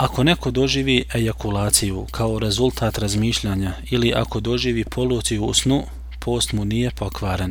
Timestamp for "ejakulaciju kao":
1.14-2.38